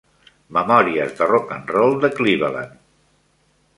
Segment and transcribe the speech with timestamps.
[0.57, 2.73] "Memòries de rock-and-roll de Cleveland".